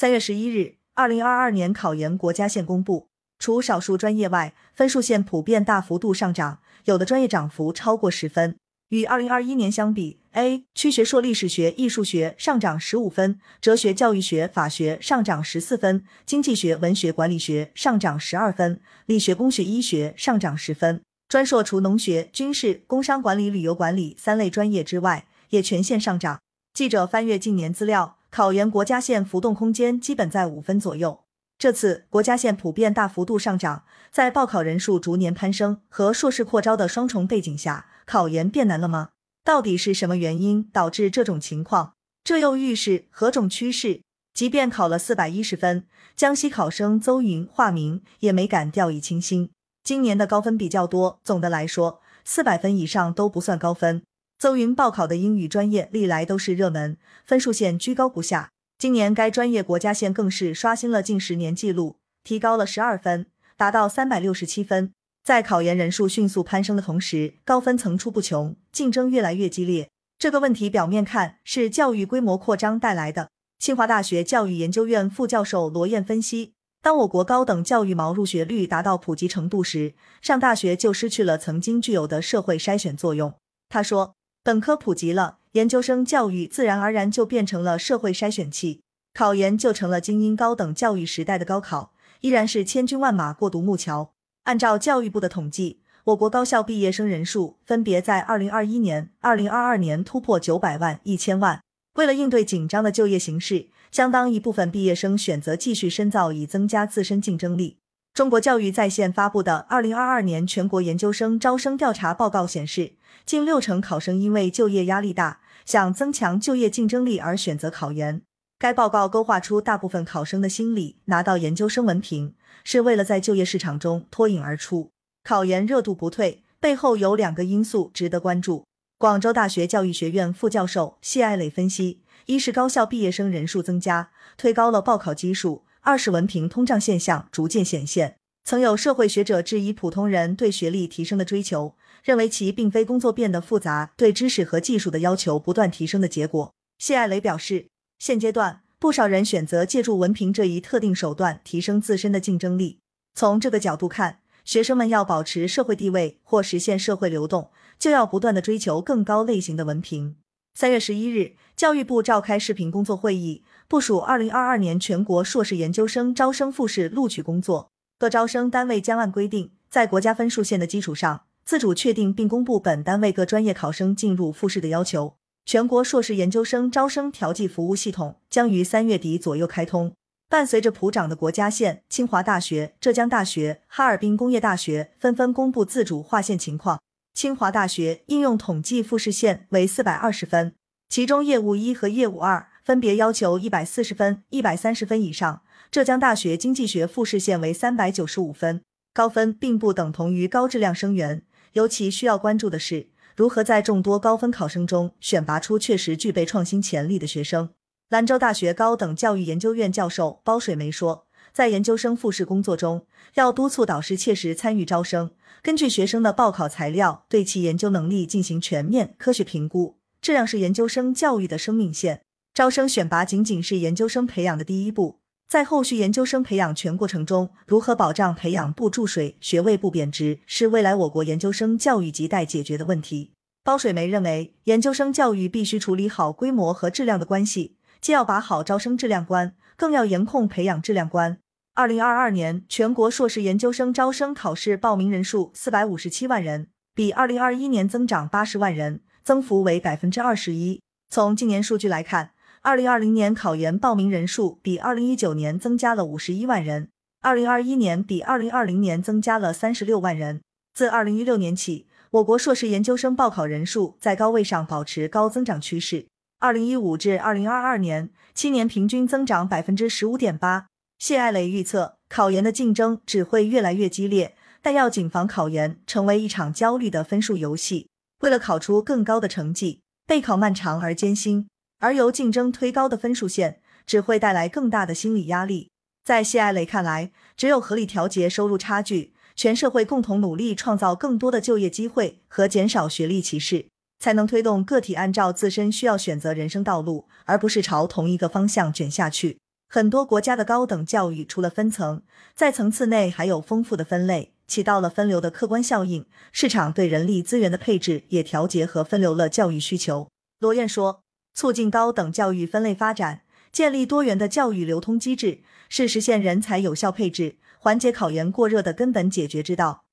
[0.00, 3.08] 三月十一日，二零二二年考研国家线公布，
[3.40, 8.54] 除少数专业外，分数线普遍大幅度上涨，有的专业涨幅超过十分。
[8.90, 21.00] 与二零二一年相比，A 区学硕历史学、艺术学上涨十五分，哲学、教育学、法学上涨十四分，经济学、文学、管理学上涨十二分，理学、工学、医学上涨十分。
[21.28, 26.38] 专硕除农学、军事、工商管理、旅游管理三类专业之外，也全线上涨。
[26.72, 28.17] 记者翻阅近年资料。
[28.30, 31.24] 考研国家线浮动空间基本在五分左右。
[31.58, 39.10] 这次国家线普遍大幅度上涨，在报考人数逐年攀升和硕士扩招的双重背景下，考研变难了吗？
[39.42, 41.94] 到底是什么原因导致这种情况？
[42.22, 44.02] 这又预示何种趋势？
[44.34, 49.50] 即便考了四百一十分，江西考生邹云、化明也没敢掉以轻心。
[49.82, 54.02] 今年的高分比较多，总的来说，四百分以上都不算高分。
[54.38, 58.52] 邹云报考的英语专业历来都是热门，分数线居高不下。
[58.78, 64.92] 今年该专业国家线更是刷新了近十年纪录，提高了十二分，达到三百六十七分。
[65.24, 69.90] 在考研人数迅速攀升的同时，高分层出不穷，竞争越来越激烈。
[70.20, 73.30] 这个问题表面看是教育规模扩张带来的。
[73.58, 83.34] 清华大学教育研究院副教授罗燕分析，当我国高等教育毛入学率达到普及程度时，上大学就失去了曾经具有的社会筛选作用。
[83.68, 84.14] 他说。
[84.42, 88.80] 本科普及了，研究生教育自然而然就变成了社会筛选器，
[89.12, 94.12] 考研就成了精英高等教育时代的高考，依然是千军万马过独木桥。
[94.44, 101.60] 按照教育部的统计，我国高校毕业生人数分别在二零二一年、二零二二年突破九百万、一千万。
[101.96, 107.76] 为了应对紧张的就业形势，相当一部分毕业生选择继续深造，以增加自身竞争力。
[108.18, 112.94] 中国教育在线发布的二零二二年全国研究生招生调查报告显示。
[113.24, 118.20] 近六成考生因为就业压力大，想增强就业竞争力而选择考研。
[118.58, 124.90] 该报告勾画出大部分考生的心理：拿到研究生文凭是为了在就业市场中脱颖而出。
[125.22, 128.64] 考研热度不退，背后有两个因素值得关注。
[128.98, 138.16] 广州大学教育学院副教授谢爱磊分析：一是高校毕业生人数增加，推高了报考基数；二是文凭通胀现象逐渐显现。
[138.44, 141.76] 曾有社会学者质疑普通人对学历提升的追求。
[142.04, 146.52] 认为其并非工作变得复杂，对知识和技术的要求不断提升的结果。
[146.76, 147.68] 谢爱雷表示，
[147.98, 152.80] 现阶段不少人选择借助文凭这一特定手段提升自身的竞争力。
[153.14, 160.16] 从这个角度看，学生们要保持社会地位或实现社会流动，就要不断的追求更高类型的文凭。
[160.60, 167.70] 三月十一日，教育部召开视频工作会议，部署二零二二年全国硕士研究生招生复试录取工作。
[167.96, 171.20] 各招生单位将按规定，在国家分数线的基础上。
[171.44, 175.14] 自主确定并公布本单位各专业考生进入复试的要求。
[175.46, 179.92] 全国硕士研究生招生调剂服务系统将于三月底左右开通。
[180.28, 186.80] 伴随着普涨的国家线，清华大学、浙江大学、哈尔滨工业大学纷纷公布自主划线情况。
[187.18, 190.54] 清华大学应用统计复试线为四百二十分，
[190.88, 195.42] 其中业务一和业务二分别要求一百四十分、一百三十分以上。
[195.68, 198.62] 浙江大学经济学复试线为三百九十五分，
[198.94, 201.24] 高分并不等同于高质量生源。
[201.54, 207.50] 尤其需要关注的是，如何在众多高分考生中选拔出确实具备创新潜力的学生。
[207.88, 211.07] 兰州大学高等教育研究院教授包水梅说，
[211.38, 212.84] 在研究生复试工作中，
[213.14, 219.76] 要督促导师切实参与招生，根据学生的报考材料，对其研究能力进行全面科学评估。
[220.02, 222.02] 质量是研究生教育的生命线，
[222.34, 224.98] 招生选拔仅仅是研究生培养的第一步。
[225.28, 233.12] 在后续研究生培养全过程中，如何保障培养不注水、学位不贬值，是未来我国研究生教育亟待解决的问题。
[233.44, 241.20] 包水梅认为，研究生教育必须处理好规模和质量的关系，既要把好招生质量关，更要严控培养质量关。
[241.58, 250.62] 二零二二年全国硕士研究生招生考试报名人数四百五十七万人，比二零二一年增长八十万人，增幅为百分之二十一。
[250.88, 252.12] 从今年数据来看。
[252.42, 256.68] 二零二零年考研报名人数比二零一九年增加了五十一万人，
[257.00, 260.20] 二零二一年比二零二零年增加了三十六万人。
[260.54, 265.88] 自二零一六年起，我国硕士研究生报考人数在高位上保持高增长趋势。
[266.20, 270.46] 二零一五至二零二二年，七年平均增长百分之十五点八。
[270.78, 277.68] 谢爱磊预测，考研的竞争只会越来越激烈，但要谨防考研成为一场焦虑的分数游戏。
[278.02, 281.26] 为了考出更高的成绩，备考漫长而艰辛。
[281.58, 285.50] 而由竞争推高的分数线，只会带来更大的心理压力。
[285.84, 293.48] 在谢爱磊看来，只有合理调节收入差距，全社会共同努力创造更多的就业机会和减少学历歧视，
[293.80, 299.18] 才能推动个体按照自身需要选择人生道路，而不是朝同一个方向卷下去。
[299.50, 301.80] 很多国家的高等教育除了分层，
[302.14, 305.86] 在层次内还有丰富的分类，起到了分流的客观效应。
[306.12, 309.88] 市场对人力资源的配置也调节和分流了教育需求。
[310.18, 310.82] 罗燕说，
[311.14, 313.00] 促进高等教育分类发展，
[313.32, 319.64] 建立多元的教育流通机制，是实现人才有效配置、缓解考研过热的根本解决之道。